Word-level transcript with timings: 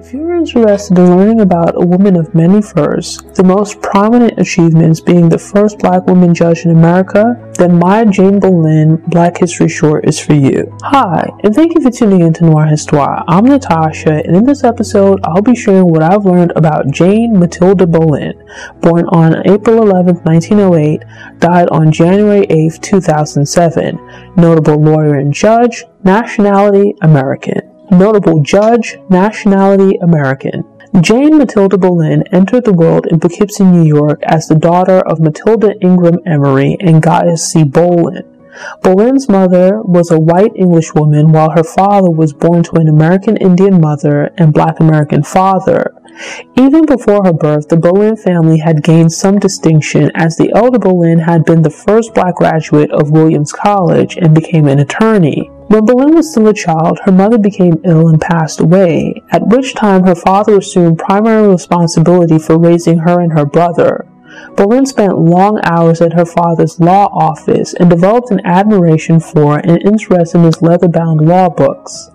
If 0.00 0.12
you're 0.12 0.36
interested 0.36 0.96
in 0.96 1.16
learning 1.16 1.40
about 1.40 1.74
a 1.74 1.84
woman 1.84 2.14
of 2.14 2.32
many 2.32 2.62
firsts, 2.62 3.20
the 3.34 3.42
most 3.42 3.82
prominent 3.82 4.38
achievements 4.38 5.00
being 5.00 5.28
the 5.28 5.38
first 5.38 5.80
black 5.80 6.06
woman 6.06 6.32
judge 6.32 6.64
in 6.64 6.70
America, 6.70 7.34
then 7.54 7.80
Maya 7.80 8.06
Jane 8.06 8.40
Bolin 8.40 9.04
Black 9.10 9.38
History 9.38 9.68
Short 9.68 10.06
is 10.06 10.20
for 10.20 10.34
you. 10.34 10.72
Hi, 10.82 11.28
and 11.42 11.52
thank 11.52 11.74
you 11.74 11.82
for 11.82 11.90
tuning 11.90 12.20
in 12.20 12.32
to 12.34 12.44
Noir 12.44 12.66
Histoire. 12.66 13.24
I'm 13.26 13.44
Natasha, 13.44 14.22
and 14.24 14.36
in 14.36 14.44
this 14.44 14.62
episode, 14.62 15.18
I'll 15.24 15.42
be 15.42 15.56
sharing 15.56 15.90
what 15.90 16.04
I've 16.04 16.24
learned 16.24 16.52
about 16.54 16.92
Jane 16.92 17.36
Matilda 17.36 17.84
Bolin, 17.84 18.34
born 18.80 19.04
on 19.06 19.46
April 19.48 19.82
11, 19.82 20.14
1908, 20.22 21.02
died 21.40 21.68
on 21.70 21.90
January 21.90 22.46
8, 22.48 22.78
2007, 22.80 24.34
notable 24.36 24.80
lawyer 24.80 25.16
and 25.16 25.34
judge, 25.34 25.84
nationality 26.04 26.94
American. 27.02 27.77
Notable 27.90 28.40
judge, 28.42 28.98
nationality 29.08 29.96
American. 30.02 30.62
Jane 31.00 31.38
Matilda 31.38 31.76
Bolin 31.76 32.22
entered 32.32 32.64
the 32.64 32.72
world 32.72 33.06
in 33.06 33.20
Poughkeepsie, 33.20 33.64
New 33.64 33.84
York 33.84 34.20
as 34.24 34.46
the 34.46 34.54
daughter 34.54 34.98
of 35.06 35.20
Matilda 35.20 35.74
Ingram 35.80 36.18
Emery 36.26 36.76
and 36.80 37.02
Gaius 37.02 37.50
C. 37.50 37.62
Bolin. 37.64 38.22
Bolin's 38.82 39.28
mother 39.28 39.80
was 39.82 40.10
a 40.10 40.18
white 40.18 40.52
English 40.56 40.94
woman 40.94 41.32
while 41.32 41.50
her 41.50 41.62
father 41.62 42.10
was 42.10 42.32
born 42.32 42.62
to 42.64 42.76
an 42.76 42.88
American 42.88 43.36
Indian 43.36 43.80
mother 43.80 44.32
and 44.36 44.52
black 44.52 44.80
American 44.80 45.22
father. 45.22 45.94
Even 46.56 46.84
before 46.84 47.24
her 47.24 47.32
birth, 47.32 47.68
the 47.68 47.76
Bolin 47.76 48.18
family 48.18 48.58
had 48.58 48.82
gained 48.82 49.12
some 49.12 49.38
distinction 49.38 50.10
as 50.14 50.36
the 50.36 50.52
elder 50.54 50.78
Bolin 50.78 51.24
had 51.24 51.44
been 51.44 51.62
the 51.62 51.70
first 51.70 52.14
black 52.14 52.34
graduate 52.34 52.90
of 52.90 53.12
Williams 53.12 53.52
College 53.52 54.16
and 54.16 54.34
became 54.34 54.66
an 54.66 54.80
attorney. 54.80 55.50
When 55.68 55.84
Bolin 55.84 56.14
was 56.14 56.30
still 56.30 56.48
a 56.48 56.54
child, 56.54 56.98
her 57.04 57.12
mother 57.12 57.36
became 57.36 57.82
ill 57.84 58.08
and 58.08 58.18
passed 58.18 58.58
away, 58.58 59.22
at 59.30 59.46
which 59.46 59.74
time 59.74 60.04
her 60.04 60.14
father 60.14 60.56
assumed 60.56 60.98
primary 60.98 61.46
responsibility 61.46 62.38
for 62.38 62.58
raising 62.58 63.00
her 63.00 63.20
and 63.20 63.34
her 63.34 63.44
brother. 63.44 64.06
Bolin 64.54 64.86
spent 64.86 65.18
long 65.18 65.60
hours 65.64 66.00
at 66.00 66.14
her 66.14 66.24
father's 66.24 66.80
law 66.80 67.08
office 67.12 67.74
and 67.74 67.90
developed 67.90 68.30
an 68.30 68.40
admiration 68.46 69.20
for 69.20 69.58
and 69.58 69.82
interest 69.82 70.34
in 70.34 70.42
his 70.42 70.62
leather-bound 70.62 71.20
law 71.20 71.50
books. 71.50 72.10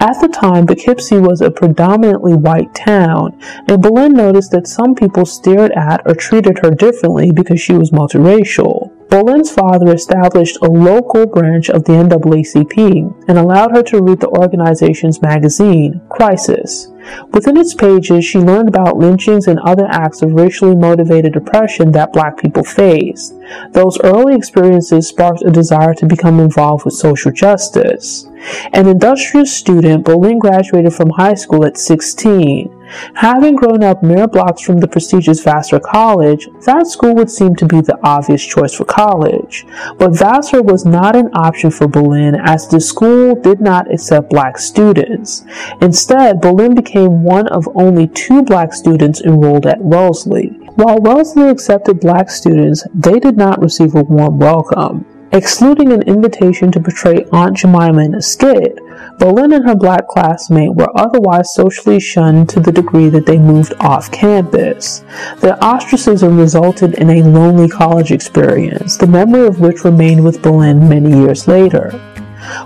At 0.00 0.20
the 0.20 0.28
time, 0.28 0.66
Poughkeepsie 0.66 1.18
was 1.18 1.40
a 1.40 1.50
predominantly 1.50 2.34
white 2.34 2.74
town, 2.74 3.38
and 3.68 3.82
Bolin 3.82 4.12
noticed 4.12 4.50
that 4.52 4.66
some 4.66 4.94
people 4.94 5.26
stared 5.26 5.72
at 5.72 6.00
or 6.06 6.14
treated 6.14 6.58
her 6.62 6.70
differently 6.70 7.32
because 7.32 7.60
she 7.60 7.74
was 7.74 7.90
multiracial. 7.90 8.83
Bolin's 9.14 9.52
father 9.52 9.94
established 9.94 10.58
a 10.60 10.68
local 10.68 11.24
branch 11.24 11.70
of 11.70 11.84
the 11.84 11.92
NAACP 11.92 13.28
and 13.28 13.38
allowed 13.38 13.70
her 13.70 13.82
to 13.84 14.02
read 14.02 14.18
the 14.18 14.26
organization's 14.26 15.22
magazine, 15.22 16.00
Crisis. 16.08 16.88
Within 17.30 17.56
its 17.56 17.74
pages, 17.74 18.24
she 18.24 18.40
learned 18.40 18.68
about 18.68 18.96
lynchings 18.96 19.46
and 19.46 19.60
other 19.60 19.86
acts 19.88 20.22
of 20.22 20.32
racially 20.32 20.74
motivated 20.74 21.36
oppression 21.36 21.92
that 21.92 22.12
black 22.12 22.38
people 22.38 22.64
faced. 22.64 23.34
Those 23.70 24.00
early 24.00 24.34
experiences 24.34 25.06
sparked 25.06 25.42
a 25.42 25.50
desire 25.50 25.94
to 25.94 26.06
become 26.06 26.40
involved 26.40 26.84
with 26.84 26.94
social 26.94 27.30
justice. 27.30 28.26
An 28.72 28.88
industrious 28.88 29.52
student, 29.52 30.04
Bolin 30.04 30.40
graduated 30.40 30.92
from 30.92 31.10
high 31.10 31.34
school 31.34 31.64
at 31.64 31.76
16. 31.76 32.73
Having 33.14 33.56
grown 33.56 33.82
up 33.82 34.02
mere 34.02 34.28
blocks 34.28 34.62
from 34.62 34.78
the 34.78 34.88
prestigious 34.88 35.42
Vassar 35.42 35.80
College, 35.80 36.48
that 36.66 36.86
school 36.86 37.14
would 37.14 37.30
seem 37.30 37.54
to 37.56 37.66
be 37.66 37.80
the 37.80 37.98
obvious 38.02 38.44
choice 38.44 38.74
for 38.74 38.84
college. 38.84 39.66
But 39.98 40.16
Vassar 40.16 40.62
was 40.62 40.84
not 40.84 41.16
an 41.16 41.30
option 41.34 41.70
for 41.70 41.86
Bolin 41.86 42.40
as 42.44 42.68
the 42.68 42.80
school 42.80 43.34
did 43.34 43.60
not 43.60 43.92
accept 43.92 44.30
black 44.30 44.58
students. 44.58 45.44
Instead, 45.80 46.40
Bolin 46.40 46.74
became 46.74 47.22
one 47.22 47.48
of 47.48 47.68
only 47.74 48.08
two 48.08 48.42
black 48.42 48.72
students 48.72 49.20
enrolled 49.20 49.66
at 49.66 49.80
Wellesley. 49.80 50.48
While 50.76 50.98
Wellesley 50.98 51.48
accepted 51.48 52.00
black 52.00 52.30
students, 52.30 52.84
they 52.94 53.18
did 53.20 53.36
not 53.36 53.62
receive 53.62 53.94
a 53.94 54.02
warm 54.02 54.38
welcome. 54.38 55.06
Excluding 55.34 55.90
an 55.90 56.02
invitation 56.02 56.70
to 56.70 56.78
portray 56.78 57.26
Aunt 57.32 57.56
Jemima 57.56 58.04
in 58.04 58.14
a 58.14 58.22
skit, 58.22 58.76
Bolin 59.18 59.52
and 59.52 59.68
her 59.68 59.74
black 59.74 60.06
classmate 60.06 60.72
were 60.72 60.96
otherwise 60.96 61.52
socially 61.54 61.98
shunned 61.98 62.48
to 62.50 62.60
the 62.60 62.70
degree 62.70 63.08
that 63.08 63.26
they 63.26 63.36
moved 63.36 63.74
off 63.80 64.12
campus. 64.12 65.04
Their 65.38 65.58
ostracism 65.60 66.38
resulted 66.38 66.94
in 66.94 67.10
a 67.10 67.24
lonely 67.24 67.68
college 67.68 68.12
experience, 68.12 68.96
the 68.96 69.08
memory 69.08 69.48
of 69.48 69.58
which 69.58 69.82
remained 69.82 70.22
with 70.22 70.40
Bolin 70.40 70.88
many 70.88 71.10
years 71.10 71.48
later. 71.48 71.90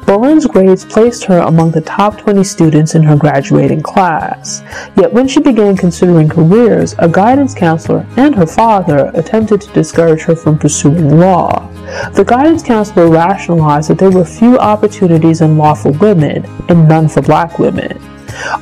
Bolin's 0.07 0.47
grades 0.47 0.85
placed 0.85 1.25
her 1.25 1.39
among 1.39 1.71
the 1.71 1.81
top 1.81 2.19
20 2.19 2.43
students 2.45 2.95
in 2.95 3.03
her 3.03 3.17
graduating 3.17 3.83
class. 3.83 4.63
Yet 4.97 5.13
when 5.13 5.29
she 5.29 5.41
began 5.41 5.77
considering 5.77 6.29
careers, 6.29 6.95
a 6.99 7.09
guidance 7.09 7.55
counselor 7.55 8.07
and 8.17 8.35
her 8.35 8.47
father 8.47 9.11
attempted 9.15 9.61
to 9.63 9.73
discourage 9.73 10.23
her 10.23 10.35
from 10.35 10.59
pursuing 10.59 11.19
law. 11.19 11.69
The 12.15 12.25
guidance 12.25 12.63
counselor 12.63 13.09
rationalized 13.09 13.91
that 13.91 13.99
there 13.99 14.11
were 14.11 14.25
few 14.25 14.59
opportunities 14.59 15.41
in 15.41 15.57
law 15.57 15.75
for 15.75 15.93
women 15.93 16.45
and 16.69 16.89
none 16.89 17.09
for 17.09 17.23
black 17.23 17.59
women. 17.59 17.99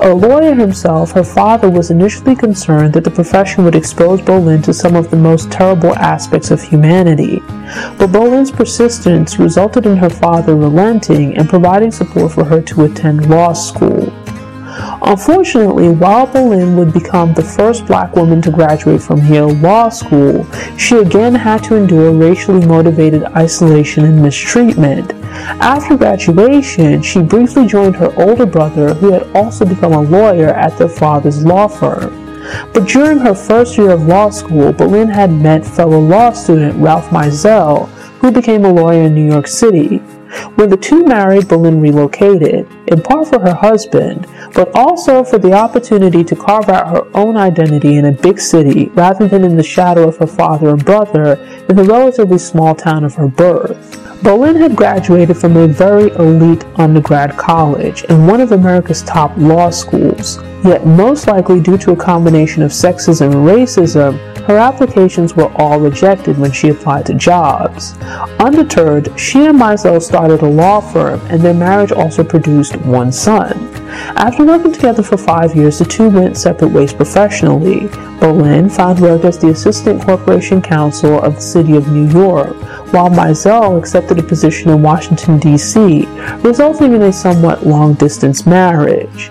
A 0.00 0.14
lawyer 0.14 0.54
himself, 0.54 1.12
her 1.12 1.24
father 1.24 1.68
was 1.68 1.90
initially 1.90 2.36
concerned 2.36 2.94
that 2.94 3.04
the 3.04 3.10
profession 3.10 3.64
would 3.64 3.74
expose 3.74 4.20
Bolin 4.20 4.62
to 4.64 4.72
some 4.72 4.94
of 4.94 5.10
the 5.10 5.16
most 5.16 5.50
terrible 5.50 5.94
aspects 5.96 6.50
of 6.50 6.62
humanity. 6.62 7.42
But 7.98 8.10
Bolin's 8.10 8.50
persistence 8.50 9.38
resulted 9.38 9.86
in 9.86 9.96
her 9.96 10.10
father 10.10 10.54
relenting 10.54 11.36
and 11.36 11.48
providing 11.48 11.90
support 11.90 12.32
for 12.32 12.44
her 12.44 12.60
to 12.62 12.84
attend 12.84 13.28
law 13.28 13.52
school. 13.52 14.12
Unfortunately, 15.02 15.88
while 15.88 16.26
Bolin 16.26 16.76
would 16.76 16.92
become 16.92 17.32
the 17.32 17.42
first 17.42 17.86
black 17.86 18.14
woman 18.14 18.42
to 18.42 18.50
graduate 18.50 19.02
from 19.02 19.24
Yale 19.24 19.54
Law 19.54 19.88
School, 19.88 20.46
she 20.76 20.96
again 20.96 21.34
had 21.34 21.64
to 21.64 21.76
endure 21.76 22.12
racially 22.12 22.64
motivated 22.66 23.24
isolation 23.24 24.04
and 24.04 24.22
mistreatment. 24.22 25.12
After 25.60 25.96
graduation, 25.96 27.02
she 27.02 27.22
briefly 27.22 27.66
joined 27.66 27.96
her 27.96 28.12
older 28.20 28.46
brother, 28.46 28.94
who 28.94 29.12
had 29.12 29.22
also 29.34 29.64
become 29.64 29.92
a 29.92 30.02
lawyer 30.02 30.48
at 30.48 30.76
their 30.76 30.88
father's 30.88 31.44
law 31.44 31.68
firm. 31.68 32.25
But 32.72 32.86
during 32.86 33.18
her 33.18 33.34
first 33.34 33.76
year 33.76 33.90
of 33.90 34.06
law 34.06 34.30
school, 34.30 34.72
Bolin 34.72 35.12
had 35.12 35.30
met 35.30 35.66
fellow 35.66 36.00
law 36.00 36.32
student 36.32 36.76
Ralph 36.76 37.08
Mizelle, 37.10 37.88
who 38.20 38.30
became 38.30 38.64
a 38.64 38.72
lawyer 38.72 39.02
in 39.02 39.14
New 39.14 39.26
York 39.26 39.46
City. 39.46 40.02
When 40.56 40.70
the 40.70 40.76
two 40.76 41.04
married, 41.04 41.44
Bolin 41.44 41.80
relocated, 41.80 42.68
in 42.88 43.02
part 43.02 43.28
for 43.28 43.40
her 43.40 43.54
husband, 43.54 44.26
but 44.54 44.74
also 44.74 45.22
for 45.22 45.38
the 45.38 45.52
opportunity 45.52 46.24
to 46.24 46.36
carve 46.36 46.68
out 46.68 46.88
her 46.88 47.06
own 47.14 47.36
identity 47.36 47.96
in 47.96 48.06
a 48.06 48.12
big 48.12 48.38
city 48.38 48.86
rather 48.94 49.28
than 49.28 49.44
in 49.44 49.56
the 49.56 49.62
shadow 49.62 50.08
of 50.08 50.16
her 50.16 50.26
father 50.26 50.70
and 50.70 50.84
brother 50.84 51.34
in 51.68 51.76
the 51.76 51.84
relatively 51.84 52.38
small 52.38 52.74
town 52.74 53.04
of 53.04 53.14
her 53.14 53.28
birth. 53.28 54.02
Bolin 54.22 54.58
had 54.58 54.74
graduated 54.74 55.36
from 55.36 55.56
a 55.56 55.68
very 55.68 56.10
elite 56.12 56.64
undergrad 56.76 57.36
college 57.36 58.04
and 58.08 58.26
one 58.26 58.40
of 58.40 58.52
America's 58.52 59.02
top 59.02 59.36
law 59.36 59.68
schools, 59.70 60.38
yet 60.64 60.86
most 60.86 61.26
likely 61.26 61.60
due 61.60 61.76
to 61.78 61.92
a 61.92 61.96
combination 61.96 62.62
of 62.62 62.70
sexism 62.70 63.26
and 63.26 63.46
racism, 63.46 64.18
her 64.46 64.56
applications 64.56 65.34
were 65.34 65.52
all 65.56 65.80
rejected 65.80 66.38
when 66.38 66.52
she 66.52 66.68
applied 66.68 67.04
to 67.06 67.14
jobs. 67.14 67.98
Undeterred, 68.38 69.18
she 69.18 69.44
and 69.46 69.58
Mizelle 69.58 70.00
started 70.00 70.42
a 70.42 70.48
law 70.48 70.80
firm, 70.80 71.20
and 71.26 71.42
their 71.42 71.52
marriage 71.54 71.90
also 71.90 72.22
produced 72.22 72.76
one 72.76 73.10
son. 73.10 73.72
After 74.16 74.44
working 74.44 74.72
together 74.72 75.02
for 75.02 75.16
five 75.16 75.56
years, 75.56 75.78
the 75.78 75.84
two 75.84 76.08
went 76.08 76.36
separate 76.36 76.70
ways 76.70 76.92
professionally. 76.92 77.88
Bolin 78.20 78.70
found 78.70 79.00
work 79.00 79.24
as 79.24 79.38
the 79.38 79.50
assistant 79.50 80.02
corporation 80.02 80.62
counsel 80.62 81.20
of 81.20 81.34
the 81.34 81.40
city 81.40 81.76
of 81.76 81.90
New 81.90 82.08
York, 82.08 82.54
while 82.92 83.10
Mizelle 83.10 83.78
accepted 83.78 84.18
a 84.18 84.22
position 84.22 84.70
in 84.70 84.80
Washington, 84.80 85.38
D.C., 85.38 86.06
resulting 86.38 86.94
in 86.94 87.02
a 87.02 87.12
somewhat 87.12 87.66
long 87.66 87.94
distance 87.94 88.46
marriage. 88.46 89.30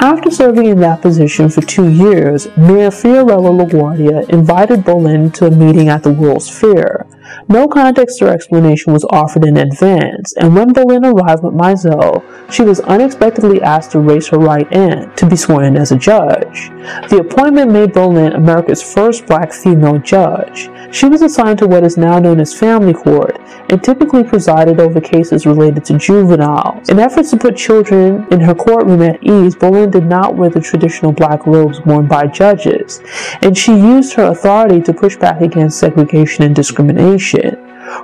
After 0.00 0.30
serving 0.30 0.66
in 0.66 0.80
that 0.80 1.02
position 1.02 1.50
for 1.50 1.60
two 1.60 1.88
years, 1.88 2.46
Mayor 2.56 2.90
Fiorello 2.90 3.52
LaGuardia 3.52 4.28
invited 4.30 4.80
Bolin 4.80 5.32
to 5.34 5.46
a 5.46 5.50
meeting 5.50 5.88
at 5.88 6.02
the 6.02 6.12
World's 6.12 6.48
Fair. 6.48 7.06
No 7.48 7.68
context 7.68 8.22
or 8.22 8.28
explanation 8.28 8.94
was 8.94 9.04
offered 9.10 9.44
in 9.44 9.58
advance, 9.58 10.34
and 10.38 10.54
when 10.54 10.72
Bolin 10.72 11.04
arrived 11.04 11.44
with 11.44 11.52
Mizelle, 11.52 12.24
she 12.50 12.62
was 12.62 12.80
unexpectedly 12.80 13.60
asked 13.60 13.90
to 13.90 14.00
raise 14.00 14.28
her 14.28 14.38
right 14.38 14.72
hand 14.72 15.14
to 15.18 15.26
be 15.26 15.36
sworn 15.36 15.64
in 15.64 15.76
as 15.76 15.92
a 15.92 15.98
judge. 15.98 16.70
The 17.10 17.18
appointment 17.20 17.70
made 17.70 17.92
Bolin 17.92 18.34
America's 18.34 18.82
first 18.82 19.26
black 19.26 19.52
female 19.52 19.98
judge. 19.98 20.70
She 20.90 21.06
was 21.06 21.20
assigned 21.20 21.58
to 21.58 21.66
what 21.66 21.84
is 21.84 21.98
now 21.98 22.18
known 22.18 22.40
as 22.40 22.58
family 22.58 22.94
court 22.94 23.38
and 23.70 23.82
typically 23.82 24.24
presided 24.24 24.80
over 24.80 25.00
cases 25.00 25.46
related 25.46 25.84
to 25.84 25.98
juveniles. 25.98 26.88
In 26.88 26.98
efforts 26.98 27.30
to 27.30 27.36
put 27.36 27.56
children 27.56 28.26
in 28.32 28.40
her 28.40 28.54
courtroom 28.54 29.02
at 29.02 29.22
ease, 29.22 29.54
Bolin 29.54 29.90
did 29.90 30.06
not 30.06 30.36
wear 30.36 30.50
the 30.50 30.60
traditional 30.60 31.12
black 31.12 31.46
robes 31.46 31.80
worn 31.80 32.06
by 32.06 32.26
judges, 32.26 33.00
and 33.42 33.56
she 33.56 33.72
used 33.72 34.14
her 34.14 34.24
authority 34.24 34.80
to 34.82 34.92
push 34.92 35.16
back 35.16 35.40
against 35.40 35.78
segregation 35.78 36.44
and 36.44 36.54
discrimination. 36.54 37.56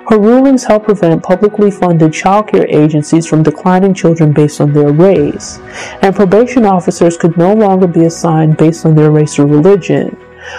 Her 0.09 0.19
rulings 0.19 0.65
helped 0.65 0.87
prevent 0.87 1.23
publicly 1.23 1.71
funded 1.71 2.13
child 2.13 2.49
care 2.49 2.67
agencies 2.69 3.27
from 3.27 3.43
declining 3.43 3.93
children 3.93 4.33
based 4.33 4.61
on 4.61 4.73
their 4.73 4.93
race, 4.93 5.59
and 6.01 6.15
probation 6.15 6.65
officers 6.65 7.17
could 7.19 7.37
no 7.37 7.55
longer 7.55 7.87
be 7.87 8.05
assigned 8.05 8.57
based 8.57 8.87
on 8.87 8.95
their 8.95 9.11
race 9.11 9.39
or 9.39 9.47
religion. 9.47 10.17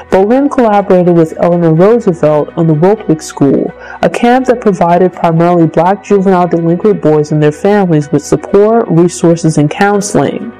Bolin 0.10 0.50
collaborated 0.52 1.16
with 1.16 1.38
Eleanor 1.38 1.74
Roosevelt 1.74 2.50
on 2.58 2.68
the 2.68 2.74
Wiltwyck 2.74 3.22
School, 3.22 3.72
a 4.06 4.10
camp 4.10 4.46
that 4.46 4.62
provided 4.62 5.12
primarily 5.12 5.66
black 5.66 6.04
juvenile 6.04 6.48
delinquent 6.48 7.02
boys 7.02 7.32
and 7.32 7.42
their 7.42 7.52
families 7.52 8.12
with 8.12 8.24
support, 8.24 8.88
resources, 8.88 9.58
and 9.58 9.72
counseling. 9.72 10.52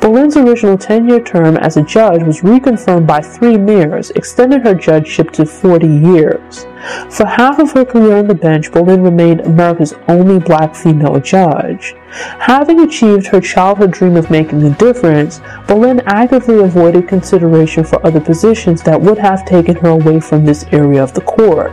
Bolin's 0.00 0.36
original 0.36 0.76
10-year 0.76 1.22
term 1.22 1.56
as 1.56 1.78
a 1.78 1.82
judge 1.82 2.22
was 2.22 2.42
reconfirmed 2.42 3.06
by 3.06 3.22
three 3.22 3.56
mayors, 3.56 4.10
extending 4.10 4.60
her 4.60 4.74
judgeship 4.74 5.30
to 5.30 5.46
40 5.46 5.86
years. 5.86 6.66
For 7.08 7.24
half 7.24 7.58
of 7.58 7.72
her 7.72 7.86
career 7.86 8.18
on 8.18 8.26
the 8.26 8.34
bench, 8.34 8.70
Bolin 8.70 9.02
remained 9.02 9.40
America's 9.40 9.94
only 10.08 10.38
black 10.38 10.74
female 10.74 11.18
judge. 11.20 11.94
Having 12.38 12.80
achieved 12.80 13.28
her 13.28 13.40
childhood 13.40 13.92
dream 13.92 14.16
of 14.16 14.30
making 14.30 14.62
a 14.64 14.76
difference, 14.76 15.38
Bolin 15.66 16.02
actively 16.04 16.62
avoided 16.62 17.08
consideration 17.08 17.82
for 17.82 18.04
other 18.06 18.20
positions 18.20 18.82
that 18.82 19.00
would 19.00 19.16
have 19.16 19.46
taken 19.46 19.76
her 19.76 19.88
away 19.88 20.20
from 20.20 20.44
this 20.44 20.66
area 20.70 21.02
of 21.02 21.14
the 21.14 21.22
court. 21.22 21.72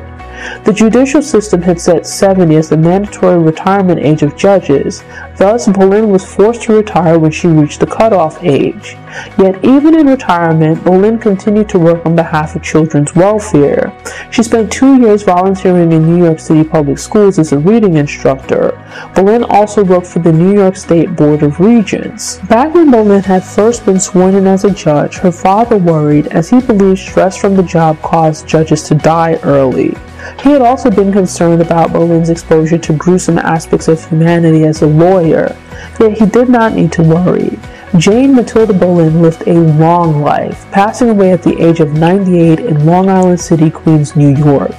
The 0.63 0.73
judicial 0.73 1.21
system 1.21 1.61
had 1.61 1.79
set 1.79 2.05
70 2.05 2.55
as 2.55 2.69
the 2.69 2.77
mandatory 2.77 3.37
retirement 3.39 3.99
age 3.99 4.21
of 4.21 4.35
judges, 4.35 5.03
thus 5.37 5.67
Bolin 5.67 6.09
was 6.09 6.25
forced 6.25 6.63
to 6.63 6.73
retire 6.73 7.17
when 7.17 7.31
she 7.31 7.47
reached 7.47 7.79
the 7.79 7.87
cutoff 7.87 8.43
age. 8.43 8.97
Yet 9.37 9.63
even 9.63 9.95
in 9.95 10.07
retirement, 10.07 10.83
Bolin 10.83 11.21
continued 11.21 11.69
to 11.69 11.79
work 11.79 12.05
on 12.05 12.15
behalf 12.15 12.55
of 12.55 12.63
children's 12.63 13.15
welfare. 13.15 13.93
She 14.31 14.43
spent 14.43 14.71
two 14.71 14.99
years 14.99 15.23
volunteering 15.23 15.91
in 15.91 16.05
New 16.05 16.23
York 16.23 16.39
City 16.39 16.63
public 16.63 16.99
schools 16.99 17.39
as 17.39 17.53
a 17.53 17.57
reading 17.57 17.95
instructor. 17.95 18.71
Bolin 19.15 19.45
also 19.49 19.83
worked 19.83 20.07
for 20.07 20.19
the 20.19 20.31
New 20.31 20.53
York 20.53 20.75
State 20.75 21.15
Board 21.15 21.43
of 21.43 21.59
Regents. 21.59 22.37
Back 22.47 22.73
when 22.73 22.91
Bolin 22.91 23.23
had 23.23 23.43
first 23.43 23.85
been 23.85 23.99
sworn 23.99 24.35
in 24.35 24.45
as 24.47 24.65
a 24.65 24.71
judge, 24.71 25.17
her 25.17 25.31
father 25.31 25.77
worried 25.77 26.27
as 26.27 26.49
he 26.49 26.61
believed 26.61 26.99
stress 26.99 27.37
from 27.37 27.55
the 27.55 27.63
job 27.63 27.99
caused 28.01 28.47
judges 28.47 28.83
to 28.83 28.95
die 28.95 29.39
early. 29.43 29.95
He 30.41 30.51
had 30.51 30.61
also 30.61 30.89
been 30.89 31.11
concerned 31.11 31.61
about 31.61 31.91
Bolin's 31.91 32.29
exposure 32.29 32.77
to 32.77 32.93
gruesome 32.93 33.37
aspects 33.37 33.87
of 33.87 34.03
humanity 34.07 34.63
as 34.65 34.81
a 34.81 34.87
lawyer, 34.87 35.55
yet 35.99 36.17
he 36.17 36.25
did 36.25 36.49
not 36.49 36.73
need 36.73 36.91
to 36.93 37.03
worry. 37.03 37.57
Jane 37.97 38.35
Matilda 38.35 38.73
Bolin 38.73 39.21
lived 39.21 39.47
a 39.47 39.53
long 39.53 40.21
life, 40.21 40.69
passing 40.71 41.09
away 41.09 41.31
at 41.31 41.41
the 41.41 41.59
age 41.61 41.79
of 41.79 41.93
98 41.93 42.59
in 42.59 42.85
Long 42.85 43.09
Island 43.09 43.39
City, 43.39 43.69
Queens, 43.69 44.15
New 44.15 44.35
York. 44.35 44.75